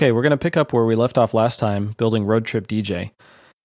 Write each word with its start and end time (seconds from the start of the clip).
Okay, 0.00 0.12
we're 0.12 0.22
going 0.22 0.30
to 0.30 0.38
pick 0.38 0.56
up 0.56 0.72
where 0.72 0.86
we 0.86 0.94
left 0.94 1.18
off 1.18 1.34
last 1.34 1.58
time, 1.58 1.94
building 1.98 2.24
Road 2.24 2.46
Trip 2.46 2.66
DJ. 2.66 3.10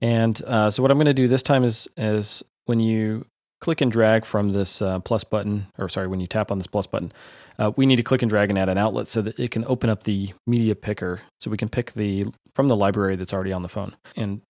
And 0.02 0.44
uh, 0.44 0.70
so 0.70 0.82
what 0.82 0.92
I'm 0.92 0.98
going 0.98 1.06
to 1.06 1.14
do 1.14 1.30
this 1.30 1.42
time 1.42 1.64
is 1.64 1.88
is 1.96 2.44
when 2.66 2.82
you 2.82 3.26
click 3.62 3.80
and 3.80 3.90
drag 3.90 4.26
from 4.26 4.52
this 4.52 4.82
uh, 4.82 5.00
plus 5.00 5.24
button, 5.24 5.68
or 5.78 5.88
sorry, 5.88 6.08
when 6.08 6.20
you 6.20 6.28
tap 6.28 6.52
on 6.52 6.58
this 6.58 6.68
plus 6.68 6.88
button, 6.88 7.14
uh, 7.58 7.72
we 7.78 7.86
need 7.86 7.96
to 7.96 8.04
click 8.04 8.22
and 8.22 8.30
drag 8.30 8.50
and 8.50 8.60
add 8.60 8.68
an 8.68 8.78
outlet 8.78 9.08
so 9.08 9.22
that 9.22 9.40
it 9.40 9.50
can 9.50 9.64
open 9.64 9.90
up 9.90 10.04
the 10.04 10.34
media 10.46 10.76
picker, 10.76 11.22
so 11.40 11.50
we 11.50 11.56
can 11.56 11.70
pick 11.70 11.94
the 11.94 12.26
from 12.54 12.68
the 12.68 12.76
library 12.76 13.16
that's 13.16 13.34
already 13.34 13.54
on 13.54 13.62
the 13.62 13.70
phone. 13.70 13.96
And 14.18 14.42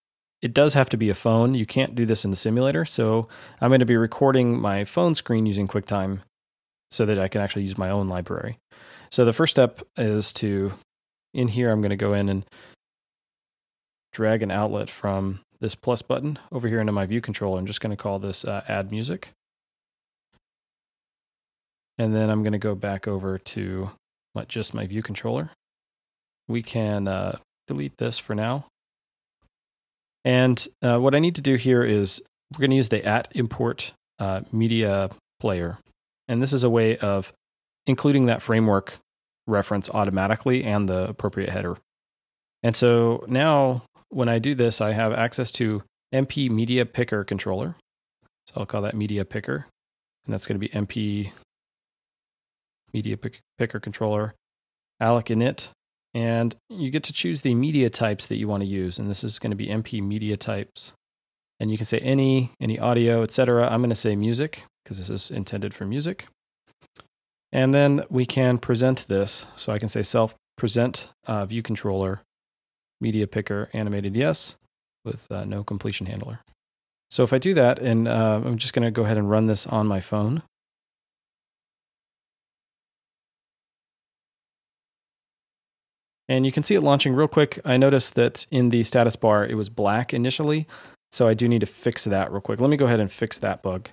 it 0.41 0.55
does 0.55 0.73
have 0.73 0.89
to 0.89 0.97
be 0.97 1.11
a 1.11 1.13
phone. 1.13 1.53
You 1.53 1.67
can't 1.67 1.93
do 1.93 2.07
this 2.07 2.25
in 2.25 2.31
the 2.31 2.35
simulator. 2.35 2.85
So 2.85 3.27
I'm 3.61 3.69
going 3.69 3.79
to 3.79 3.85
be 3.85 3.95
recording 3.95 4.59
my 4.59 4.85
phone 4.85 5.13
screen 5.13 5.45
using 5.45 5.67
QuickTime 5.67 6.21
so 6.89 7.05
that 7.05 7.19
I 7.19 7.27
can 7.27 7.41
actually 7.41 7.61
use 7.61 7.77
my 7.77 7.91
own 7.91 8.09
library. 8.09 8.57
So 9.11 9.23
the 9.23 9.33
first 9.33 9.51
step 9.51 9.81
is 9.97 10.33
to, 10.33 10.73
in 11.35 11.49
here, 11.49 11.69
I'm 11.69 11.81
going 11.81 11.89
to 11.89 11.97
go 11.97 12.13
in 12.13 12.29
and 12.29 12.45
drag 14.13 14.41
an 14.41 14.51
outlet 14.51 14.89
from 14.89 15.41
this 15.59 15.75
plus 15.75 16.01
button 16.01 16.39
over 16.51 16.67
here 16.67 16.79
into 16.79 16.93
my 16.93 17.05
view 17.05 17.19
controller. 17.19 17.59
I'm 17.59 17.65
just 17.65 17.81
going 17.81 17.95
to 17.95 18.01
call 18.01 18.17
this 18.19 18.45
uh, 18.45 18.63
add 18.67 18.89
music. 18.89 19.31
And 21.97 22.15
then 22.15 22.29
I'm 22.29 22.41
going 22.41 22.53
to 22.53 22.59
go 22.59 22.75
back 22.75 23.07
over 23.07 23.37
to 23.37 23.91
my, 24.33 24.45
just 24.45 24.73
my 24.73 24.87
view 24.87 25.03
controller. 25.03 25.51
We 26.47 26.61
can 26.61 27.07
uh, 27.07 27.39
delete 27.67 27.97
this 27.97 28.17
for 28.17 28.33
now. 28.33 28.65
And 30.23 30.65
uh, 30.81 30.99
what 30.99 31.15
I 31.15 31.19
need 31.19 31.35
to 31.35 31.41
do 31.41 31.55
here 31.55 31.83
is 31.83 32.21
we're 32.53 32.61
going 32.61 32.71
to 32.71 32.77
use 32.77 32.89
the 32.89 33.05
at 33.05 33.27
import 33.35 33.93
uh, 34.19 34.41
media 34.51 35.09
player. 35.39 35.77
And 36.27 36.41
this 36.41 36.53
is 36.53 36.63
a 36.63 36.69
way 36.69 36.97
of 36.97 37.33
including 37.87 38.25
that 38.27 38.41
framework 38.41 38.99
reference 39.47 39.89
automatically 39.89 40.63
and 40.63 40.89
the 40.89 41.07
appropriate 41.09 41.49
header. 41.49 41.77
And 42.63 42.75
so 42.75 43.23
now 43.27 43.83
when 44.09 44.29
I 44.29 44.39
do 44.39 44.55
this, 44.55 44.81
I 44.81 44.93
have 44.93 45.13
access 45.13 45.51
to 45.53 45.83
MP 46.13 46.49
Media 46.49 46.85
Picker 46.85 47.23
controller. 47.23 47.75
So 48.47 48.53
I'll 48.57 48.65
call 48.65 48.81
that 48.83 48.95
Media 48.95 49.25
Picker. 49.25 49.67
And 50.25 50.33
that's 50.33 50.47
going 50.47 50.59
to 50.59 50.67
be 50.67 50.69
MP 50.69 51.31
Media 52.93 53.17
Picker 53.17 53.79
controller, 53.79 54.33
alloc 55.01 55.25
init. 55.25 55.69
And 56.13 56.55
you 56.69 56.89
get 56.89 57.03
to 57.03 57.13
choose 57.13 57.41
the 57.41 57.53
media 57.53 57.89
types 57.89 58.25
that 58.27 58.37
you 58.37 58.47
want 58.47 58.63
to 58.63 58.69
use. 58.69 58.97
And 58.97 59.09
this 59.09 59.23
is 59.23 59.37
going 59.37 59.51
to 59.51 59.57
be 59.57 59.67
MP 59.67 60.01
media 60.01 60.37
types. 60.37 60.93
And 61.59 61.69
you 61.69 61.77
can 61.77 61.85
say 61.85 61.99
any, 61.99 62.51
any 62.59 62.79
audio, 62.79 63.21
etc. 63.21 63.67
I'm 63.67 63.81
going 63.81 63.89
to 63.89 63.95
say 63.95 64.15
music 64.15 64.63
because 64.83 64.97
this 64.97 65.09
is 65.09 65.29
intended 65.29 65.73
for 65.73 65.85
music. 65.85 66.27
And 67.51 67.73
then 67.73 68.03
we 68.09 68.25
can 68.25 68.57
present 68.57 69.07
this. 69.07 69.45
So 69.55 69.71
I 69.71 69.79
can 69.79 69.89
say 69.89 70.01
self 70.01 70.35
present 70.57 71.09
uh, 71.27 71.45
view 71.45 71.61
controller, 71.61 72.21
media 72.99 73.27
picker, 73.27 73.69
animated 73.73 74.15
yes, 74.15 74.55
with 75.03 75.31
uh, 75.31 75.45
no 75.45 75.63
completion 75.63 76.07
handler. 76.07 76.39
So 77.09 77.23
if 77.23 77.31
I 77.31 77.37
do 77.37 77.53
that, 77.53 77.79
and 77.79 78.07
uh, 78.07 78.41
I'm 78.43 78.57
just 78.57 78.73
going 78.73 78.85
to 78.85 78.91
go 78.91 79.03
ahead 79.03 79.17
and 79.17 79.29
run 79.29 79.47
this 79.47 79.67
on 79.67 79.87
my 79.87 80.01
phone. 80.01 80.41
And 86.27 86.45
you 86.45 86.51
can 86.51 86.63
see 86.63 86.73
it 86.75 86.81
launching 86.81 87.13
real 87.13 87.27
quick. 87.27 87.59
I 87.63 87.77
noticed 87.77 88.15
that 88.15 88.47
in 88.49 88.69
the 88.69 88.83
status 88.83 89.15
bar, 89.15 89.45
it 89.45 89.55
was 89.55 89.69
black 89.69 90.13
initially. 90.13 90.67
So 91.11 91.27
I 91.27 91.35
do 91.35 91.47
need 91.47 91.59
to 91.59 91.67
fix 91.67 92.03
that 92.05 92.31
real 92.31 92.41
quick. 92.41 92.59
Let 92.59 92.69
me 92.69 92.77
go 92.77 92.85
ahead 92.85 92.99
and 92.99 93.11
fix 93.11 93.37
that 93.39 93.61
bug. 93.61 93.89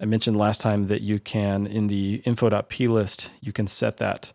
I 0.00 0.04
mentioned 0.04 0.36
last 0.36 0.60
time 0.60 0.86
that 0.88 1.02
you 1.02 1.18
can, 1.18 1.66
in 1.66 1.88
the 1.88 2.22
info.plist, 2.24 3.30
you 3.40 3.52
can 3.52 3.66
set 3.66 3.96
that 3.96 4.32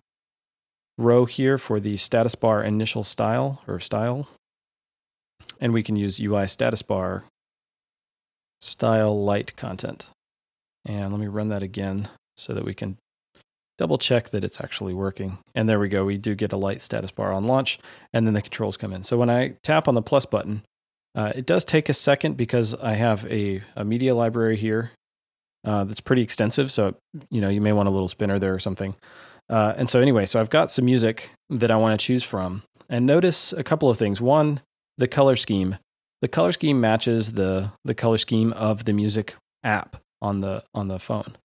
row 0.97 1.25
here 1.25 1.57
for 1.57 1.79
the 1.79 1.97
status 1.97 2.35
bar 2.35 2.62
initial 2.63 3.03
style 3.03 3.62
or 3.68 3.79
style. 3.79 4.28
And 5.59 5.73
we 5.73 5.84
can 5.84 5.96
use 5.96 6.19
UI 6.19 6.47
status 6.47 6.81
bar 6.81 7.23
style 8.62 9.23
light 9.23 9.56
content. 9.56 10.07
And 10.85 11.12
let 11.12 11.19
me 11.19 11.28
run 11.28 11.50
that 11.50 11.63
again 11.63 12.09
so 12.35 12.53
that 12.53 12.66
we 12.66 12.73
can 12.73 12.97
double 13.78 13.97
check 13.97 14.29
that 14.29 14.44
it's 14.44 14.59
actually 14.59 14.94
working. 14.94 15.38
And 15.56 15.69
there 15.69 15.79
we 15.79 15.88
go. 15.88 16.03
We 16.03 16.18
do 16.18 16.35
get 16.35 16.52
a 16.52 16.57
light 16.57 16.81
status 16.81 17.12
bar 17.12 17.31
on 17.31 17.46
launch, 17.46 17.79
and 18.12 18.28
then 18.28 18.34
the 18.34 18.41
controls 18.41 18.75
come 18.75 18.94
in. 18.94 19.03
So 19.03 19.18
when 19.18 19.29
I 19.29 19.56
tap 19.63 19.88
on 19.88 19.96
the 19.96 20.02
plus 20.02 20.25
button, 20.25 20.63
uh, 21.16 21.31
it 21.34 21.46
does 21.46 21.63
take 21.63 21.90
a 21.90 21.94
second 21.94 22.35
because 22.35 22.75
I 22.75 22.94
have 22.94 23.25
a, 23.31 23.63
a 23.75 23.85
media 23.85 24.13
library 24.13 24.57
here 24.57 24.91
uh, 25.66 25.84
that's 25.84 26.00
pretty 26.00 26.22
extensive. 26.22 26.72
So, 26.72 26.96
you 27.29 27.41
know, 27.41 27.50
you 27.50 27.62
may 27.62 27.74
want 27.74 27.88
a 27.88 27.91
little 27.91 28.07
spinner 28.07 28.40
there 28.40 28.53
or 28.53 28.59
something. 28.59 28.96
Uh, 29.50 29.74
and 29.78 29.90
so, 29.90 30.00
anyway, 30.00 30.25
so 30.25 30.40
I've 30.40 30.50
got 30.50 30.72
some 30.72 30.85
music 30.85 31.31
that 31.50 31.72
I 31.72 31.75
want 31.75 32.00
to 32.00 32.06
choose 32.06 32.24
from. 32.24 32.63
And 32.90 33.06
notice 33.06 33.53
a 33.53 33.63
couple 33.63 33.90
of 33.90 33.97
things. 33.97 34.22
One, 34.22 34.62
the 34.97 35.07
color 35.07 35.35
scheme. 35.35 35.78
The 36.22 36.28
color 36.28 36.52
scheme 36.52 36.79
matches 36.79 37.34
the, 37.34 37.72
the 37.84 37.94
color 37.94 38.18
scheme 38.18 38.53
of 38.53 38.85
the 38.85 38.94
music 38.94 39.35
app 39.63 39.97
on 40.22 40.41
the, 40.41 40.63
on 40.73 40.88
the 40.88 41.00
phone. 41.00 41.38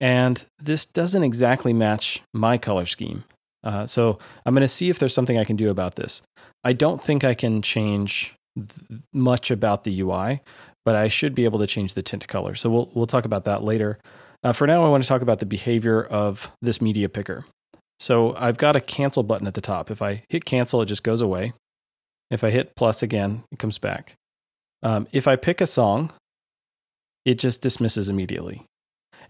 And 0.00 0.44
this 0.58 0.86
doesn't 0.86 1.24
exactly 1.24 1.72
match 1.72 2.22
my 2.32 2.56
color 2.56 2.86
scheme. 2.86 3.24
Uh, 3.64 3.86
so 3.86 4.18
I'm 4.46 4.54
going 4.54 4.62
to 4.62 4.68
see 4.68 4.88
if 4.88 4.98
there's 4.98 5.14
something 5.14 5.38
I 5.38 5.44
can 5.44 5.56
do 5.56 5.70
about 5.70 5.96
this. 5.96 6.22
I 6.64 6.72
don't 6.72 7.02
think 7.02 7.24
I 7.24 7.34
can 7.34 7.60
change 7.60 8.34
th- 8.56 9.00
much 9.12 9.50
about 9.50 9.84
the 9.84 10.00
UI, 10.00 10.40
but 10.88 10.96
I 10.96 11.08
should 11.08 11.34
be 11.34 11.44
able 11.44 11.58
to 11.58 11.66
change 11.66 11.92
the 11.92 12.00
tint 12.00 12.26
color. 12.28 12.54
So 12.54 12.70
we'll 12.70 12.90
we'll 12.94 13.06
talk 13.06 13.26
about 13.26 13.44
that 13.44 13.62
later. 13.62 13.98
Uh, 14.42 14.54
for 14.54 14.66
now, 14.66 14.86
I 14.86 14.88
want 14.88 15.02
to 15.02 15.08
talk 15.08 15.20
about 15.20 15.38
the 15.38 15.44
behavior 15.44 16.02
of 16.02 16.50
this 16.62 16.80
media 16.80 17.10
picker. 17.10 17.44
So 18.00 18.34
I've 18.36 18.56
got 18.56 18.74
a 18.74 18.80
cancel 18.80 19.22
button 19.22 19.46
at 19.46 19.52
the 19.52 19.60
top. 19.60 19.90
If 19.90 20.00
I 20.00 20.22
hit 20.30 20.46
cancel, 20.46 20.80
it 20.80 20.86
just 20.86 21.02
goes 21.02 21.20
away. 21.20 21.52
If 22.30 22.42
I 22.42 22.48
hit 22.48 22.74
plus 22.74 23.02
again, 23.02 23.44
it 23.52 23.58
comes 23.58 23.76
back. 23.76 24.14
Um, 24.82 25.06
if 25.12 25.28
I 25.28 25.36
pick 25.36 25.60
a 25.60 25.66
song, 25.66 26.10
it 27.26 27.38
just 27.38 27.60
dismisses 27.60 28.08
immediately. 28.08 28.64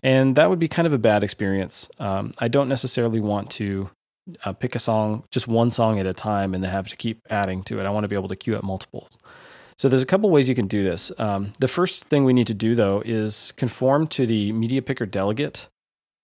And 0.00 0.36
that 0.36 0.50
would 0.50 0.60
be 0.60 0.68
kind 0.68 0.86
of 0.86 0.92
a 0.92 0.98
bad 0.98 1.24
experience. 1.24 1.88
Um, 1.98 2.34
I 2.38 2.46
don't 2.46 2.68
necessarily 2.68 3.18
want 3.18 3.50
to 3.58 3.90
uh, 4.44 4.52
pick 4.52 4.76
a 4.76 4.78
song, 4.78 5.24
just 5.32 5.48
one 5.48 5.72
song 5.72 5.98
at 5.98 6.06
a 6.06 6.14
time, 6.14 6.54
and 6.54 6.62
then 6.62 6.70
have 6.70 6.86
to 6.90 6.96
keep 6.96 7.18
adding 7.28 7.64
to 7.64 7.80
it. 7.80 7.84
I 7.84 7.90
want 7.90 8.04
to 8.04 8.08
be 8.08 8.14
able 8.14 8.28
to 8.28 8.36
queue 8.36 8.54
up 8.54 8.62
multiples. 8.62 9.18
So 9.78 9.88
there's 9.88 10.02
a 10.02 10.06
couple 10.06 10.28
ways 10.30 10.48
you 10.48 10.56
can 10.56 10.66
do 10.66 10.82
this. 10.82 11.12
Um, 11.18 11.52
the 11.60 11.68
first 11.68 12.06
thing 12.06 12.24
we 12.24 12.32
need 12.32 12.48
to 12.48 12.54
do 12.54 12.74
though 12.74 13.02
is 13.04 13.52
conform 13.56 14.08
to 14.08 14.26
the 14.26 14.52
media 14.52 14.82
picker 14.82 15.06
delegate. 15.06 15.68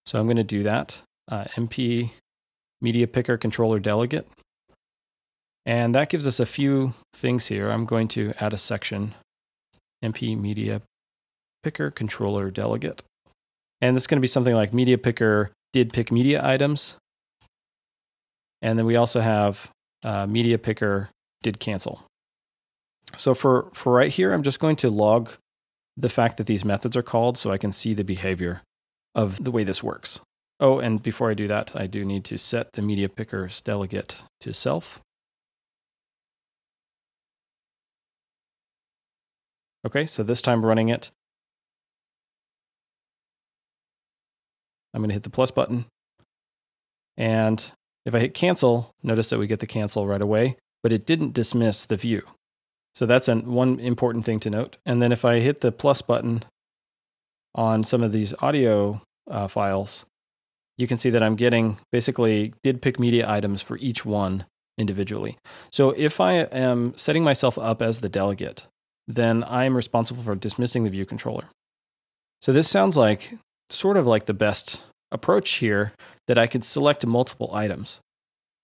So 0.07 0.19
I'm 0.19 0.27
going 0.27 0.37
to 0.37 0.45
do 0.45 0.65
that. 0.65 1.01
Uh, 1.31 1.45
MP 1.55 2.11
media 2.81 3.07
picker 3.07 3.37
controller 3.39 3.79
delegate. 3.79 4.27
And 5.65 5.95
that 5.95 6.11
gives 6.11 6.27
us 6.27 6.41
a 6.41 6.47
few 6.47 6.95
things 7.15 7.47
here. 7.47 7.71
I'm 7.71 7.87
going 7.87 8.09
to 8.09 8.35
add 8.39 8.53
a 8.53 8.59
section 8.59 9.15
MP 10.05 10.39
media 10.39 10.83
picker 11.63 11.91
controller 11.91 12.51
delegate. 12.51 13.03
And 13.81 13.97
this 13.97 14.03
is 14.03 14.07
going 14.07 14.19
to 14.19 14.23
be 14.23 14.27
something 14.27 14.55
like 14.55 14.75
media 14.75 14.99
picker 14.99 15.53
did 15.73 15.93
pick 15.93 16.13
media 16.13 16.45
items. 16.45 16.97
And 18.61 18.79
then 18.79 18.85
we 18.85 18.97
also 18.97 19.21
have 19.21 19.71
uh, 20.05 20.27
media 20.27 20.59
picker 20.59 21.09
did 21.43 21.61
cancel. 21.61 22.03
So 23.17 23.35
for, 23.35 23.71
for 23.73 23.93
right 23.93 24.11
here, 24.11 24.33
I'm 24.33 24.43
just 24.43 24.61
going 24.61 24.77
to 24.77 24.91
log 24.91 25.31
the 25.97 26.09
fact 26.09 26.37
that 26.37 26.47
these 26.47 26.65
methods 26.65 26.97
are 26.97 27.03
called 27.03 27.39
so 27.39 27.51
I 27.51 27.59
can 27.59 27.73
see 27.73 27.95
the 27.95 28.05
behavior 28.05 28.63
of 29.15 29.43
the 29.43 29.51
way 29.51 29.65
this 29.65 29.83
works. 29.83 30.21
Oh, 30.61 30.79
and 30.79 31.03
before 31.03 31.31
I 31.31 31.35
do 31.35 31.49
that, 31.49 31.73
I 31.75 31.87
do 31.87 32.05
need 32.05 32.25
to 32.27 32.39
set 32.39 32.73
the 32.73 32.83
media 32.83 33.09
pickers 33.09 33.61
delegate 33.61 34.19
to 34.41 34.53
self. 34.53 35.01
Okay, 39.87 40.07
so 40.07 40.23
this 40.23 40.41
time 40.41 40.65
running 40.65 40.89
it, 40.89 41.11
I'm 44.95 45.01
going 45.01 45.09
to 45.09 45.15
hit 45.15 45.25
the 45.25 45.31
plus 45.31 45.51
button. 45.51 45.87
And 47.17 47.65
if 48.07 48.15
I 48.15 48.21
hit 48.21 48.33
cancel, 48.33 48.93
notice 49.03 49.29
that 49.31 49.39
we 49.39 49.47
get 49.47 49.61
the 49.61 49.67
cancel 49.67 50.07
right 50.07 50.23
away, 50.23 50.57
but 50.83 50.93
it 50.93 51.05
didn't 51.05 51.35
dismiss 51.35 51.85
the 51.85 51.97
view. 51.97 52.23
So 52.95 53.07
that's 53.07 53.29
an, 53.29 53.53
one 53.53 53.81
important 53.81 54.25
thing 54.25 54.41
to 54.41 54.51
note. 54.51 54.77
And 54.87 55.03
then 55.03 55.13
if 55.13 55.25
I 55.25 55.41
hit 55.41 55.61
the 55.61 55.73
plus 55.73 56.01
button 56.03 56.45
on 57.55 57.85
some 57.85 58.03
of 58.03 58.13
these 58.13 58.35
audio 58.41 59.03
uh, 59.31 59.49
files, 59.49 60.05
you 60.77 60.87
can 60.87 60.99
see 60.99 61.11
that 61.11 61.23
I'm 61.23 61.37
getting 61.37 61.79
basically 61.93 62.53
did 62.63 62.83
pick 62.83 62.99
media 62.99 63.31
items 63.31 63.63
for 63.63 63.77
each 63.79 64.05
one 64.05 64.45
individually. 64.79 65.39
So 65.71 65.91
if 65.91 66.21
I 66.21 66.35
am 66.35 66.97
setting 66.97 67.25
myself 67.25 67.59
up 67.59 67.81
as 67.81 68.01
the 68.01 68.09
delegate, 68.09 68.67
then 69.07 69.45
I'm 69.45 69.77
responsible 69.77 70.23
for 70.23 70.35
dismissing 70.35 70.85
the 70.85 70.91
view 70.91 71.07
controller. 71.07 71.45
So 72.43 72.53
this 72.53 72.69
sounds 72.69 72.97
like 72.97 73.39
sort 73.71 73.97
of 73.97 74.07
like 74.07 74.27
the 74.27 74.35
best 74.35 74.83
approach 75.13 75.53
here 75.55 75.93
that 76.27 76.39
I 76.39 76.47
could 76.47 76.65
select 76.65 77.07
multiple 77.07 77.55
items. 77.55 78.01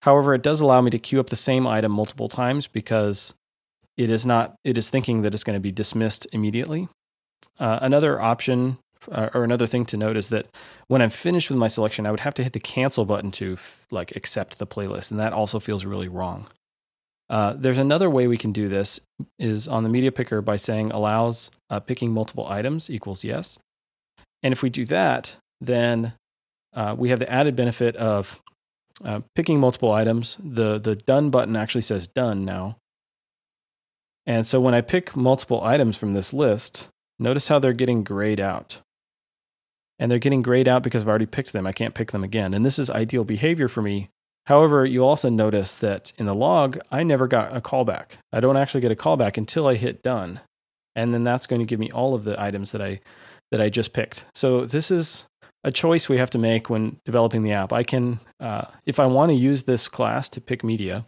However, 0.02 0.34
it 0.34 0.42
does 0.42 0.60
allow 0.60 0.80
me 0.80 0.90
to 0.90 0.98
queue 0.98 1.20
up 1.20 1.28
the 1.28 1.36
same 1.36 1.66
item 1.66 1.92
multiple 1.92 2.28
times 2.28 2.66
because 2.66 3.34
it 4.00 4.08
is 4.08 4.24
not 4.24 4.54
it 4.64 4.78
is 4.78 4.88
thinking 4.88 5.20
that 5.22 5.34
it's 5.34 5.44
going 5.44 5.56
to 5.56 5.60
be 5.60 5.70
dismissed 5.70 6.26
immediately. 6.32 6.88
Uh, 7.58 7.78
another 7.82 8.18
option 8.18 8.78
uh, 9.12 9.28
or 9.34 9.44
another 9.44 9.66
thing 9.66 9.84
to 9.84 9.98
note 9.98 10.16
is 10.16 10.30
that 10.30 10.46
when 10.88 11.02
I'm 11.02 11.10
finished 11.10 11.50
with 11.50 11.58
my 11.58 11.68
selection, 11.68 12.06
I 12.06 12.10
would 12.10 12.20
have 12.20 12.32
to 12.34 12.42
hit 12.42 12.54
the 12.54 12.60
cancel 12.60 13.04
button 13.04 13.30
to 13.32 13.52
f- 13.54 13.86
like 13.90 14.16
accept 14.16 14.58
the 14.58 14.66
playlist, 14.66 15.10
and 15.10 15.20
that 15.20 15.34
also 15.34 15.60
feels 15.60 15.84
really 15.84 16.08
wrong. 16.08 16.46
Uh, 17.28 17.52
there's 17.52 17.78
another 17.78 18.08
way 18.08 18.26
we 18.26 18.38
can 18.38 18.52
do 18.52 18.68
this 18.68 19.00
is 19.38 19.68
on 19.68 19.84
the 19.84 19.90
media 19.90 20.10
picker 20.10 20.40
by 20.40 20.56
saying 20.56 20.90
allows 20.90 21.50
uh, 21.68 21.78
picking 21.78 22.10
multiple 22.10 22.48
items 22.48 22.90
equals 22.90 23.22
yes. 23.22 23.58
And 24.42 24.52
if 24.52 24.62
we 24.62 24.70
do 24.70 24.86
that, 24.86 25.36
then 25.60 26.14
uh, 26.74 26.94
we 26.98 27.10
have 27.10 27.18
the 27.18 27.30
added 27.30 27.54
benefit 27.54 27.94
of 27.96 28.40
uh, 29.04 29.20
picking 29.34 29.60
multiple 29.60 29.92
items. 29.92 30.38
The, 30.42 30.78
the 30.78 30.96
done 30.96 31.28
button 31.28 31.54
actually 31.54 31.82
says 31.82 32.06
done 32.06 32.46
now. 32.46 32.78
And 34.26 34.46
so 34.46 34.60
when 34.60 34.74
I 34.74 34.80
pick 34.80 35.16
multiple 35.16 35.62
items 35.62 35.96
from 35.96 36.14
this 36.14 36.32
list, 36.32 36.88
notice 37.18 37.48
how 37.48 37.58
they're 37.58 37.72
getting 37.72 38.04
grayed 38.04 38.40
out. 38.40 38.80
And 39.98 40.10
they're 40.10 40.18
getting 40.18 40.42
grayed 40.42 40.68
out 40.68 40.82
because 40.82 41.02
I've 41.02 41.08
already 41.08 41.26
picked 41.26 41.52
them. 41.52 41.66
I 41.66 41.72
can't 41.72 41.94
pick 41.94 42.12
them 42.12 42.24
again. 42.24 42.54
And 42.54 42.64
this 42.64 42.78
is 42.78 42.90
ideal 42.90 43.24
behavior 43.24 43.68
for 43.68 43.82
me 43.82 44.08
However, 44.50 44.84
you 44.84 45.04
also 45.04 45.28
notice 45.28 45.76
that 45.78 46.12
in 46.18 46.26
the 46.26 46.34
log, 46.34 46.78
I 46.90 47.02
never 47.02 47.28
got 47.28 47.56
a 47.56 47.60
callback. 47.60 48.14
I 48.32 48.40
don't 48.40 48.56
actually 48.56 48.80
get 48.80 48.90
a 48.90 48.96
callback 48.96 49.36
until 49.36 49.66
I 49.66 49.74
hit 49.74 50.02
done. 50.02 50.40
And 50.96 51.14
then 51.14 51.22
that's 51.22 51.46
going 51.46 51.60
to 51.60 51.66
give 51.66 51.78
me 51.78 51.90
all 51.90 52.14
of 52.14 52.24
the 52.24 52.40
items 52.40 52.72
that 52.72 52.82
I 52.82 53.00
that 53.52 53.60
I 53.60 53.68
just 53.68 53.92
picked. 53.92 54.24
So 54.34 54.64
this 54.64 54.90
is 54.90 55.24
a 55.62 55.70
choice 55.70 56.08
we 56.08 56.18
have 56.18 56.30
to 56.30 56.38
make 56.38 56.68
when 56.68 56.98
developing 57.04 57.44
the 57.44 57.52
app. 57.52 57.72
I 57.72 57.82
can, 57.82 58.20
uh, 58.40 58.64
if 58.86 58.98
I 58.98 59.06
want 59.06 59.28
to 59.30 59.34
use 59.34 59.64
this 59.64 59.88
class 59.88 60.28
to 60.30 60.40
pick 60.40 60.64
media, 60.64 61.06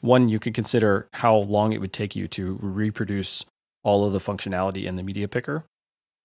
one, 0.00 0.28
you 0.28 0.38
could 0.38 0.54
consider 0.54 1.08
how 1.14 1.36
long 1.36 1.72
it 1.72 1.80
would 1.80 1.92
take 1.92 2.14
you 2.14 2.28
to 2.28 2.58
reproduce 2.60 3.44
all 3.82 4.04
of 4.04 4.12
the 4.12 4.18
functionality 4.18 4.84
in 4.84 4.96
the 4.96 5.02
media 5.02 5.28
picker. 5.28 5.64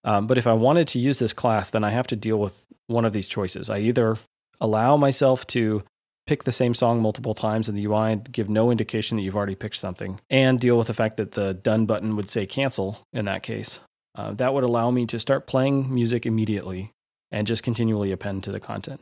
Um, 0.04 0.28
but 0.28 0.38
if 0.38 0.48
I 0.48 0.54
wanted 0.54 0.88
to 0.90 1.00
use 1.00 1.20
this 1.20 1.34
class, 1.34 1.70
then 1.70 1.84
I 1.84 1.92
have 1.92 2.08
to 2.08 2.16
deal 2.16 2.38
with 2.38 2.66
one 2.88 3.06
of 3.06 3.14
these 3.14 3.28
choices. 3.28 3.70
I 3.70 3.80
either 3.80 4.18
allow 4.60 4.98
myself 4.98 5.48
to 5.48 5.84
pick 6.26 6.44
the 6.44 6.52
same 6.52 6.74
song 6.74 7.02
multiple 7.02 7.34
times 7.34 7.68
in 7.68 7.76
the 7.76 7.86
UI 7.86 8.14
and 8.14 8.32
give 8.32 8.50
no 8.50 8.72
indication 8.72 9.18
that 9.18 9.24
you've 9.24 9.36
already 9.36 9.56
picked 9.56 9.76
something, 9.76 10.20
and 10.30 10.60
deal 10.60 10.78
with 10.78 10.88
the 10.88 10.94
fact 10.94 11.18
that 11.18 11.32
the 11.32 11.54
done 11.54 11.86
button 11.86 12.16
would 12.16 12.30
say 12.30 12.46
cancel 12.46 13.00
in 13.12 13.26
that 13.26 13.44
case. 13.44 13.80
Uh, 14.16 14.34
that 14.34 14.54
would 14.54 14.64
allow 14.64 14.92
me 14.92 15.06
to 15.08 15.20
start 15.20 15.48
playing 15.48 15.94
music 15.94 16.26
immediately 16.26 16.92
and 17.32 17.48
just 17.48 17.64
continually 17.64 18.12
append 18.12 18.44
to 18.44 18.52
the 18.52 18.60
content. 18.60 19.02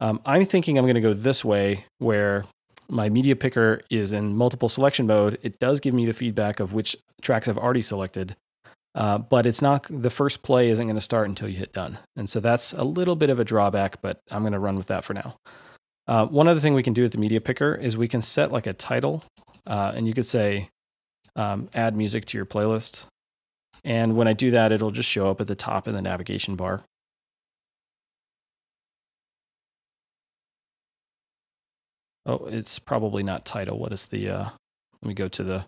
Um, 0.00 0.20
I'm 0.26 0.44
thinking 0.44 0.76
I'm 0.76 0.84
going 0.84 0.96
to 0.96 1.00
go 1.00 1.14
this 1.14 1.44
way 1.44 1.86
where 1.98 2.44
my 2.88 3.08
media 3.08 3.36
picker 3.36 3.80
is 3.90 4.12
in 4.12 4.36
multiple 4.36 4.68
selection 4.68 5.06
mode. 5.06 5.38
It 5.42 5.58
does 5.58 5.80
give 5.80 5.94
me 5.94 6.06
the 6.06 6.14
feedback 6.14 6.60
of 6.60 6.72
which 6.72 6.96
tracks 7.22 7.48
I've 7.48 7.58
already 7.58 7.82
selected, 7.82 8.36
uh, 8.94 9.18
but 9.18 9.46
it's 9.46 9.62
not 9.62 9.86
the 9.90 10.10
first 10.10 10.42
play 10.42 10.70
isn't 10.70 10.86
going 10.86 10.96
to 10.96 11.00
start 11.00 11.28
until 11.28 11.48
you 11.48 11.56
hit 11.56 11.72
done. 11.72 11.98
And 12.16 12.28
so 12.28 12.40
that's 12.40 12.72
a 12.72 12.84
little 12.84 13.16
bit 13.16 13.30
of 13.30 13.38
a 13.38 13.44
drawback, 13.44 14.00
but 14.02 14.20
I'm 14.30 14.42
going 14.42 14.52
to 14.52 14.58
run 14.58 14.76
with 14.76 14.86
that 14.86 15.04
for 15.04 15.14
now. 15.14 15.36
Uh, 16.06 16.26
one 16.26 16.48
other 16.48 16.60
thing 16.60 16.74
we 16.74 16.82
can 16.82 16.92
do 16.92 17.02
with 17.02 17.12
the 17.12 17.18
media 17.18 17.40
picker 17.40 17.74
is 17.74 17.96
we 17.96 18.08
can 18.08 18.22
set 18.22 18.52
like 18.52 18.66
a 18.66 18.72
title, 18.72 19.24
uh, 19.66 19.92
and 19.94 20.06
you 20.06 20.12
could 20.12 20.26
say 20.26 20.68
um, 21.34 21.68
add 21.74 21.96
music 21.96 22.26
to 22.26 22.38
your 22.38 22.46
playlist. 22.46 23.06
And 23.84 24.16
when 24.16 24.28
I 24.28 24.32
do 24.32 24.50
that, 24.50 24.72
it'll 24.72 24.90
just 24.90 25.08
show 25.08 25.30
up 25.30 25.40
at 25.40 25.46
the 25.46 25.54
top 25.54 25.88
in 25.88 25.94
the 25.94 26.02
navigation 26.02 26.56
bar. 26.56 26.82
Oh, 32.26 32.46
it's 32.46 32.78
probably 32.78 33.22
not 33.22 33.44
title. 33.44 33.78
What 33.78 33.92
is 33.92 34.06
the? 34.06 34.28
Uh, 34.28 34.48
let 35.02 35.08
me 35.08 35.14
go 35.14 35.28
to 35.28 35.42
the 35.42 35.64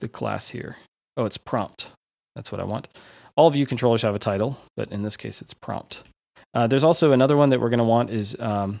the 0.00 0.08
class 0.08 0.50
here. 0.50 0.76
Oh, 1.16 1.24
it's 1.24 1.36
prompt. 1.36 1.90
That's 2.34 2.52
what 2.52 2.60
I 2.60 2.64
want. 2.64 2.88
All 3.36 3.50
view 3.50 3.66
controllers 3.66 4.02
have 4.02 4.14
a 4.14 4.18
title, 4.18 4.58
but 4.76 4.90
in 4.90 5.02
this 5.02 5.16
case, 5.16 5.42
it's 5.42 5.54
prompt. 5.54 6.08
Uh, 6.54 6.66
there's 6.66 6.84
also 6.84 7.12
another 7.12 7.36
one 7.36 7.50
that 7.50 7.60
we're 7.60 7.70
going 7.70 7.78
to 7.78 7.84
want 7.84 8.10
is 8.10 8.36
um, 8.40 8.80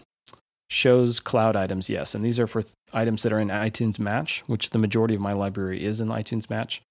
shows 0.68 1.20
cloud 1.20 1.56
items. 1.56 1.88
Yes, 1.88 2.14
and 2.14 2.24
these 2.24 2.40
are 2.40 2.46
for 2.46 2.62
th- 2.62 2.74
items 2.92 3.22
that 3.22 3.32
are 3.32 3.40
in 3.40 3.48
iTunes 3.48 3.98
Match, 3.98 4.42
which 4.46 4.70
the 4.70 4.78
majority 4.78 5.14
of 5.14 5.20
my 5.20 5.32
library 5.32 5.84
is 5.84 6.00
in 6.00 6.08
iTunes 6.08 6.48
Match. 6.50 6.82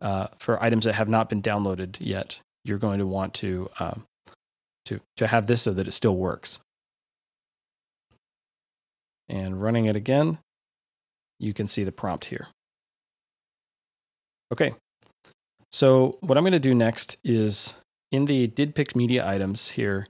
Uh, 0.00 0.26
for 0.38 0.62
items 0.62 0.84
that 0.84 0.94
have 0.94 1.08
not 1.08 1.28
been 1.30 1.40
downloaded 1.40 1.96
yet, 2.00 2.40
you're 2.64 2.78
going 2.78 2.98
to 2.98 3.06
want 3.06 3.32
to 3.34 3.70
um, 3.78 4.04
to 4.84 5.00
to 5.16 5.26
have 5.26 5.46
this 5.46 5.62
so 5.62 5.72
that 5.72 5.88
it 5.88 5.92
still 5.92 6.16
works. 6.16 6.58
And 9.28 9.60
running 9.60 9.86
it 9.86 9.96
again, 9.96 10.38
you 11.38 11.52
can 11.52 11.66
see 11.66 11.84
the 11.84 11.92
prompt 11.92 12.26
here. 12.26 12.48
Okay, 14.52 14.74
so 15.72 16.16
what 16.20 16.38
I'm 16.38 16.44
going 16.44 16.52
to 16.52 16.58
do 16.58 16.74
next 16.74 17.18
is 17.24 17.74
in 18.12 18.26
the 18.26 18.46
did 18.46 18.74
pick 18.74 18.96
media 18.96 19.28
items 19.28 19.68
here, 19.68 20.06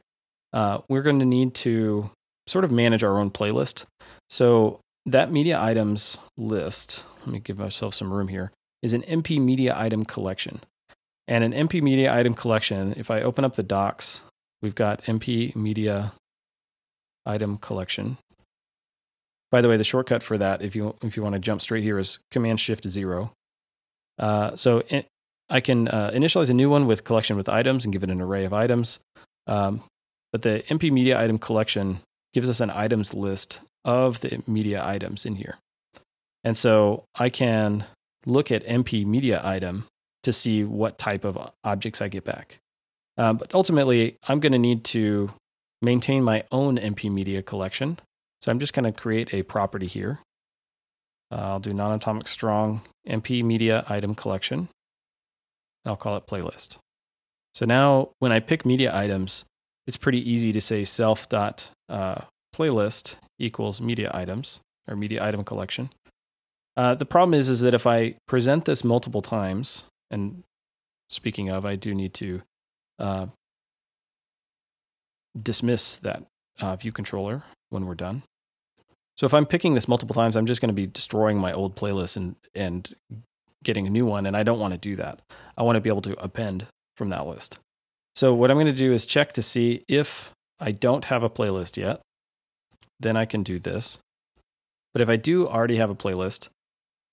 uh, 0.52 0.78
we're 0.88 1.02
going 1.02 1.18
to 1.18 1.24
need 1.24 1.54
to 1.54 2.10
sort 2.46 2.64
of 2.64 2.70
manage 2.70 3.02
our 3.02 3.18
own 3.18 3.30
playlist. 3.30 3.84
So 4.30 4.80
that 5.06 5.32
media 5.32 5.60
items 5.60 6.18
list, 6.36 7.04
let 7.20 7.28
me 7.28 7.40
give 7.40 7.58
myself 7.58 7.94
some 7.94 8.12
room 8.12 8.28
here, 8.28 8.52
is 8.82 8.92
an 8.92 9.02
MP 9.02 9.40
media 9.40 9.74
item 9.76 10.04
collection. 10.04 10.60
And 11.26 11.42
an 11.42 11.52
MP 11.52 11.82
media 11.82 12.14
item 12.14 12.34
collection, 12.34 12.94
if 12.96 13.10
I 13.10 13.22
open 13.22 13.44
up 13.44 13.56
the 13.56 13.62
docs, 13.64 14.20
we've 14.62 14.74
got 14.74 15.02
MP 15.04 15.56
media 15.56 16.12
item 17.24 17.58
collection. 17.58 18.18
By 19.50 19.60
the 19.60 19.68
way, 19.68 19.76
the 19.76 19.84
shortcut 19.84 20.22
for 20.22 20.38
that, 20.38 20.62
if 20.62 20.74
you 20.74 20.96
if 21.02 21.16
you 21.16 21.22
want 21.22 21.34
to 21.34 21.38
jump 21.38 21.60
straight 21.60 21.82
here, 21.82 21.98
is 21.98 22.18
Command 22.30 22.60
Shift 22.60 22.86
Zero. 22.88 23.32
Uh, 24.18 24.56
so 24.56 24.82
I 25.48 25.60
can 25.60 25.88
uh, 25.88 26.10
initialize 26.12 26.50
a 26.50 26.54
new 26.54 26.70
one 26.70 26.86
with 26.86 27.04
collection 27.04 27.36
with 27.36 27.48
items 27.48 27.84
and 27.84 27.92
give 27.92 28.02
it 28.02 28.10
an 28.10 28.20
array 28.20 28.44
of 28.44 28.52
items. 28.52 28.98
Um, 29.46 29.84
but 30.32 30.42
the 30.42 30.64
MP 30.68 30.90
media 30.90 31.20
item 31.20 31.38
collection 31.38 32.00
gives 32.34 32.50
us 32.50 32.60
an 32.60 32.70
items 32.70 33.14
list 33.14 33.60
of 33.84 34.20
the 34.20 34.42
media 34.46 34.84
items 34.84 35.24
in 35.24 35.36
here. 35.36 35.56
And 36.42 36.56
so 36.56 37.04
I 37.14 37.28
can 37.28 37.84
look 38.24 38.50
at 38.50 38.66
MP 38.66 39.06
media 39.06 39.40
item 39.42 39.86
to 40.24 40.32
see 40.32 40.64
what 40.64 40.98
type 40.98 41.24
of 41.24 41.38
objects 41.62 42.02
I 42.02 42.08
get 42.08 42.24
back. 42.24 42.58
Um, 43.16 43.36
but 43.36 43.54
ultimately, 43.54 44.16
I'm 44.28 44.40
going 44.40 44.52
to 44.52 44.58
need 44.58 44.84
to 44.84 45.30
maintain 45.80 46.22
my 46.22 46.44
own 46.50 46.76
MP 46.76 47.10
media 47.10 47.42
collection. 47.42 47.98
So 48.46 48.52
I'm 48.52 48.60
just 48.60 48.74
going 48.74 48.84
to 48.84 48.92
create 48.92 49.34
a 49.34 49.42
property 49.42 49.86
here. 49.88 50.20
Uh, 51.32 51.54
I'll 51.54 51.58
do 51.58 51.74
non 51.74 51.90
atomic 51.90 52.28
strong 52.28 52.82
MP 53.08 53.42
media 53.42 53.84
item 53.88 54.14
collection. 54.14 54.68
I'll 55.84 55.96
call 55.96 56.16
it 56.16 56.28
playlist. 56.28 56.76
So 57.56 57.66
now 57.66 58.10
when 58.20 58.30
I 58.30 58.38
pick 58.38 58.64
media 58.64 58.96
items, 58.96 59.44
it's 59.88 59.96
pretty 59.96 60.30
easy 60.30 60.52
to 60.52 60.60
say 60.60 60.84
self 60.84 61.28
dot 61.28 61.72
uh, 61.88 62.20
playlist 62.54 63.16
equals 63.40 63.80
media 63.80 64.12
items 64.14 64.60
or 64.86 64.94
media 64.94 65.24
item 65.24 65.42
collection. 65.42 65.90
Uh, 66.76 66.94
the 66.94 67.06
problem 67.06 67.34
is, 67.34 67.48
is 67.48 67.62
that 67.62 67.74
if 67.74 67.84
I 67.84 68.14
present 68.28 68.64
this 68.64 68.84
multiple 68.84 69.22
times, 69.22 69.86
and 70.08 70.44
speaking 71.10 71.48
of, 71.48 71.66
I 71.66 71.74
do 71.74 71.96
need 71.96 72.14
to 72.14 72.42
uh, 73.00 73.26
dismiss 75.40 75.96
that 75.96 76.22
uh, 76.60 76.76
view 76.76 76.92
controller 76.92 77.42
when 77.70 77.86
we're 77.86 77.96
done. 77.96 78.22
So 79.16 79.26
if 79.26 79.32
I'm 79.32 79.46
picking 79.46 79.74
this 79.74 79.88
multiple 79.88 80.14
times, 80.14 80.36
I'm 80.36 80.46
just 80.46 80.60
going 80.60 80.68
to 80.68 80.74
be 80.74 80.86
destroying 80.86 81.38
my 81.38 81.52
old 81.52 81.74
playlist 81.74 82.16
and 82.16 82.36
and 82.54 82.94
getting 83.64 83.86
a 83.86 83.90
new 83.90 84.06
one, 84.06 84.26
and 84.26 84.36
I 84.36 84.42
don't 84.42 84.60
want 84.60 84.74
to 84.74 84.78
do 84.78 84.96
that. 84.96 85.20
I 85.58 85.62
want 85.62 85.76
to 85.76 85.80
be 85.80 85.90
able 85.90 86.02
to 86.02 86.22
append 86.22 86.66
from 86.96 87.08
that 87.10 87.26
list. 87.26 87.58
So 88.14 88.32
what 88.32 88.50
I'm 88.50 88.56
going 88.56 88.66
to 88.66 88.72
do 88.72 88.92
is 88.92 89.04
check 89.04 89.32
to 89.34 89.42
see 89.42 89.84
if 89.88 90.30
I 90.58 90.72
don't 90.72 91.06
have 91.06 91.22
a 91.22 91.30
playlist 91.30 91.76
yet. 91.76 92.00
Then 92.98 93.16
I 93.16 93.26
can 93.26 93.42
do 93.42 93.58
this. 93.58 93.98
But 94.94 95.02
if 95.02 95.08
I 95.08 95.16
do 95.16 95.46
already 95.46 95.76
have 95.76 95.90
a 95.90 95.94
playlist, 95.94 96.48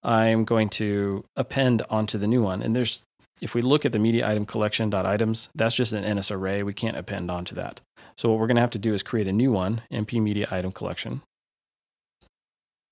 I'm 0.02 0.46
going 0.46 0.70
to 0.70 1.26
append 1.36 1.82
onto 1.90 2.18
the 2.18 2.28
new 2.28 2.42
one. 2.42 2.62
And 2.62 2.74
there's, 2.74 3.04
if 3.42 3.54
we 3.54 3.62
look 3.62 3.86
at 3.86 3.92
the 3.92 4.00
media 4.00 4.30
item 4.30 4.46
collection 4.46 4.94
items, 4.94 5.50
that's 5.54 5.76
just 5.76 5.92
an 5.92 6.18
NS 6.18 6.32
array. 6.32 6.64
We 6.64 6.74
can't 6.74 6.96
append 6.96 7.30
onto 7.30 7.56
that. 7.56 7.82
So 8.18 8.30
what 8.30 8.40
we're 8.40 8.48
going 8.48 8.56
to 8.56 8.62
have 8.62 8.70
to 8.72 8.80
do 8.80 8.94
is 8.94 9.04
create 9.04 9.28
a 9.28 9.34
new 9.34 9.52
one, 9.52 9.82
MP 9.92 10.22
media 10.22 10.48
item 10.52 10.72
collection. 10.72 11.22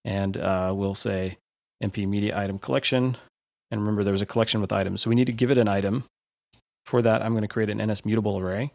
And 0.03 0.37
uh, 0.37 0.73
we'll 0.75 0.95
say 0.95 1.37
MP 1.83 2.07
media 2.07 2.37
item 2.37 2.59
collection. 2.59 3.17
And 3.69 3.81
remember, 3.81 4.03
there 4.03 4.11
was 4.11 4.21
a 4.21 4.25
collection 4.25 4.61
with 4.61 4.71
items. 4.71 5.01
So 5.01 5.09
we 5.09 5.15
need 5.15 5.27
to 5.27 5.33
give 5.33 5.51
it 5.51 5.57
an 5.57 5.67
item 5.67 6.05
for 6.85 7.01
that, 7.01 7.21
I'm 7.21 7.31
going 7.31 7.43
to 7.43 7.47
create 7.47 7.69
an 7.69 7.77
NS 7.77 8.05
mutable 8.05 8.39
array, 8.39 8.71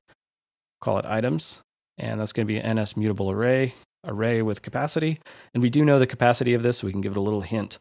call 0.81 0.99
it 0.99 1.05
items, 1.05 1.61
and 1.99 2.21
that's 2.21 2.33
going 2.33 2.47
to 2.47 2.53
be 2.53 2.59
an 2.59 2.79
NS 2.79 2.97
mutable 2.97 3.31
array, 3.31 3.75
array 4.05 4.43
with 4.43 4.63
capacity. 4.63 5.21
And 5.55 5.63
we 5.63 5.71
do 5.71 5.85
know 5.85 5.99
the 5.99 6.07
capacity 6.07 6.55
of 6.55 6.63
this, 6.63 6.79
so 6.79 6.87
we 6.87 6.93
can 6.93 7.01
give 7.01 7.13
it 7.13 7.19
a 7.19 7.23
little 7.23 7.43
hint 7.43 7.79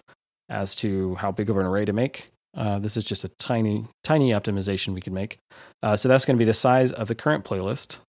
as 0.49 0.75
to 0.77 1.15
how 1.15 1.31
big 1.31 1.49
of 1.49 1.57
an 1.57 1.65
array 1.65 1.85
to 1.85 1.93
make. 1.93 2.31
Uh, 2.55 2.79
this 2.79 2.95
is 2.95 3.03
just 3.03 3.23
a 3.23 3.31
tiny, 3.39 3.85
tiny 4.03 4.31
optimization 4.31 4.93
we 4.93 5.01
can 5.01 5.13
make. 5.13 5.37
Uh, 5.83 5.95
so 5.95 6.07
that's 6.07 6.25
going 6.25 6.37
to 6.37 6.39
be 6.39 6.45
the 6.45 6.53
size 6.53 6.91
of 6.91 7.07
the 7.07 7.15
current 7.15 7.43
playlist 7.43 7.99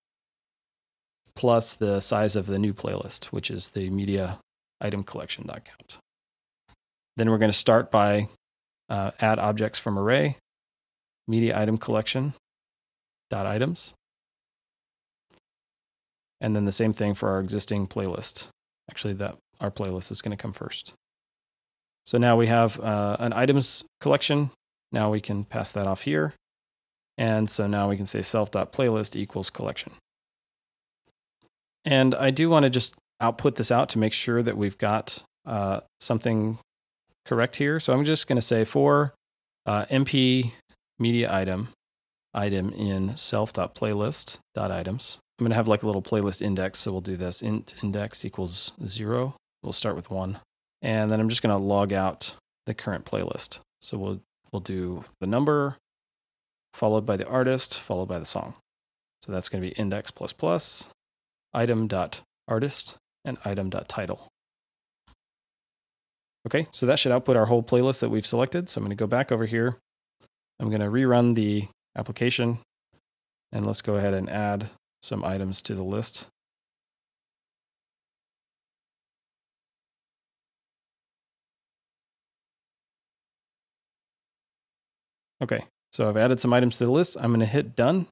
plus 1.35 1.75
the 1.75 2.01
size 2.01 2.35
of 2.35 2.47
the 2.47 2.59
new 2.59 2.73
playlist, 2.73 3.27
which 3.27 3.51
is 3.51 3.71
the 3.71 3.91
media 3.91 4.39
item 4.81 5.05
collection 5.05 5.45
count. 5.47 5.99
Then 7.17 7.31
we're 7.31 7.39
going 7.39 7.53
to 7.53 7.57
start 7.57 7.91
by 7.91 8.29
uh, 8.89 9.11
add 9.21 9.39
objects 9.39 9.79
from 9.79 9.99
array 9.99 10.37
media 11.27 11.59
item 11.59 11.79
collection. 11.79 12.35
dot 13.31 13.47
items. 13.47 13.95
And 16.41 16.55
then 16.55 16.65
the 16.65 16.73
same 16.73 16.93
thing 16.93 17.15
for 17.15 17.31
our 17.31 17.41
existing 17.41 17.89
playlist. 17.89 18.49
Actually, 18.91 19.15
that 19.15 19.37
our 19.61 19.71
playlist 19.71 20.11
is 20.11 20.23
going 20.23 20.37
to 20.37 20.41
come 20.41 20.53
first. 20.53 20.95
So 22.05 22.19
now 22.19 22.37
we 22.37 22.47
have 22.47 22.79
uh, 22.79 23.17
an 23.19 23.33
items 23.33 23.85
collection. 24.01 24.51
Now 24.93 25.11
we 25.11 25.21
can 25.21 25.45
pass 25.45 25.73
that 25.73 25.87
off 25.87 26.03
here. 26.03 26.35
And 27.19 27.51
so 27.51 27.67
now 27.67 27.89
we 27.89 27.97
can 27.97 28.07
say 28.07 28.23
self.playlist 28.23 29.17
equals 29.17 29.51
collection. 29.51 29.93
And 31.85 32.15
I 32.15 32.31
do 32.31 32.49
want 32.49 32.65
to 32.65 32.71
just 32.71 32.95
output 33.21 33.57
this 33.57 33.71
out 33.71 33.89
to 33.91 33.99
make 33.99 34.13
sure 34.13 34.43
that 34.43 34.57
we've 34.57 34.79
got 34.79 35.23
uh, 35.47 35.81
something 36.01 36.59
correct 37.25 37.57
here. 37.57 37.81
So 37.81 37.93
I'm 37.93 38.05
just 38.05 38.27
going 38.27 38.37
to 38.37 38.43
say 38.43 38.65
for 38.65 39.15
uh, 39.65 39.87
MP 39.87 40.53
media 40.99 41.33
item, 41.33 41.69
item 42.35 42.73
in 42.73 43.17
self.playlist.items. 43.17 45.19
I'm 45.39 45.45
going 45.45 45.51
to 45.51 45.57
have 45.57 45.69
like 45.69 45.83
a 45.83 45.87
little 45.87 46.03
playlist 46.03 46.41
index. 46.41 46.81
So 46.81 46.93
we'll 46.93 47.01
do 47.01 47.17
this 47.17 47.43
int 47.43 47.75
index 47.83 48.25
equals 48.25 48.73
zero. 48.87 49.35
We'll 49.63 49.73
start 49.73 49.97
with 49.97 50.11
one. 50.11 50.39
And 50.83 51.11
then 51.11 51.21
I'm 51.21 51.29
just 51.29 51.43
going 51.43 51.55
to 51.55 51.63
log 51.63 51.93
out 51.93 52.35
the 52.67 52.75
current 52.75 53.05
playlist. 53.05 53.61
So 53.81 53.99
we'll, 53.99 54.21
we'll 54.53 54.61
do 54.61 55.05
the 55.21 55.27
number 55.27 55.77
followed 56.73 57.07
by 57.07 57.17
the 57.17 57.27
artist, 57.27 57.79
followed 57.79 58.07
by 58.07 58.19
the 58.19 58.25
song. 58.25 58.55
So 59.23 59.33
that's 59.33 59.49
going 59.49 59.63
to 59.63 59.69
be 59.69 59.75
index 59.75 60.11
plus 60.11 60.33
plus 60.33 60.89
item 61.53 61.89
dot 61.89 62.21
artist 62.47 62.97
and 63.27 63.37
item 63.45 63.69
dot 63.69 63.89
title. 63.89 64.29
Okay, 66.47 66.69
so 66.71 66.87
that 66.87 66.99
should 66.99 67.13
output 67.13 67.37
our 67.37 67.47
whole 67.47 67.63
playlist 67.63 68.01
that 68.01 68.09
we've 68.09 68.27
selected. 68.27 68.69
So 68.69 68.79
I'm 68.79 68.85
going 68.85 68.97
to 68.97 69.03
go 69.03 69.09
back 69.09 69.33
over 69.33 69.45
here. 69.47 69.77
I'm 70.61 70.69
going 70.69 70.81
to 70.81 70.87
rerun 70.87 71.35
the 71.35 71.67
application 71.97 72.59
and 73.53 73.67
let's 73.67 73.83
go 73.83 73.97
ahead 73.97 74.15
and 74.15 74.31
add 74.31 74.71
some 75.03 75.25
items 75.25 75.61
to 75.63 75.75
the 75.75 75.83
list. 75.83 76.29
Okay, 85.43 85.65
so 85.93 86.09
I've 86.09 86.17
added 86.17 86.41
some 86.41 86.53
items 86.53 86.79
to 86.79 86.87
the 86.87 86.93
list. 86.93 87.17
I'm 87.21 87.29
going 87.29 87.41
to 87.41 87.47
hit 87.47 87.77
done 87.77 88.07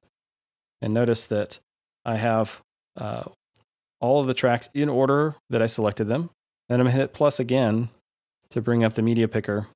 and 0.81 0.93
notice 0.93 1.25
that 1.25 1.59
I 2.05 2.17
have 2.17 2.61
uh, 2.97 3.23
all 4.01 4.19
of 4.19 4.27
the 4.27 4.33
tracks 4.33 4.69
in 4.73 4.89
order 4.89 5.35
that 5.49 5.61
I 5.61 5.67
selected 5.67 6.05
them. 6.05 6.29
Then 6.69 6.79
I'm 6.79 6.85
going 6.85 6.95
to 6.95 7.01
hit 7.01 7.13
plus 7.13 7.39
again 7.39 7.89
to 8.49 8.61
bring 8.61 8.83
up 8.83 8.93
the 8.93 9.01
media 9.01 9.27
picker. 9.27 9.67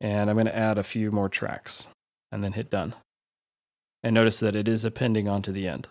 And 0.00 0.30
I'm 0.30 0.36
going 0.36 0.46
to 0.46 0.56
add 0.56 0.78
a 0.78 0.82
few 0.82 1.10
more 1.10 1.28
tracks 1.28 1.86
and 2.32 2.42
then 2.42 2.52
hit 2.52 2.70
done. 2.70 2.94
And 4.02 4.14
notice 4.14 4.40
that 4.40 4.56
it 4.56 4.66
is 4.66 4.84
appending 4.84 5.28
onto 5.28 5.52
the 5.52 5.68
end. 5.68 5.88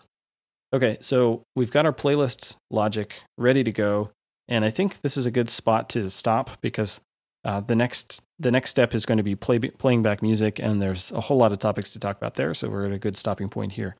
Okay, 0.72 0.98
so 1.00 1.42
we've 1.54 1.70
got 1.70 1.86
our 1.86 1.92
playlist 1.92 2.56
logic 2.70 3.22
ready 3.38 3.62
to 3.64 3.72
go. 3.72 4.10
And 4.48 4.64
I 4.64 4.70
think 4.70 5.00
this 5.02 5.16
is 5.16 5.26
a 5.26 5.30
good 5.30 5.48
spot 5.48 5.88
to 5.90 6.10
stop 6.10 6.60
because 6.60 7.00
uh, 7.44 7.60
the 7.60 7.76
next 7.76 8.20
the 8.38 8.50
next 8.50 8.70
step 8.70 8.94
is 8.94 9.06
going 9.06 9.18
to 9.18 9.24
be 9.24 9.36
play, 9.36 9.58
playing 9.58 10.02
back 10.02 10.22
music, 10.22 10.58
and 10.58 10.80
there's 10.80 11.12
a 11.12 11.20
whole 11.20 11.36
lot 11.36 11.52
of 11.52 11.58
topics 11.58 11.92
to 11.92 11.98
talk 11.98 12.16
about 12.16 12.34
there. 12.34 12.54
So 12.54 12.68
we're 12.68 12.86
at 12.86 12.92
a 12.92 12.98
good 12.98 13.16
stopping 13.16 13.48
point 13.48 13.72
here. 13.72 13.96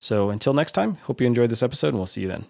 So 0.00 0.30
until 0.30 0.52
next 0.52 0.72
time, 0.72 0.96
hope 1.04 1.20
you 1.20 1.26
enjoyed 1.26 1.50
this 1.50 1.62
episode, 1.62 1.88
and 1.88 1.96
we'll 1.96 2.06
see 2.06 2.22
you 2.22 2.28
then. 2.28 2.46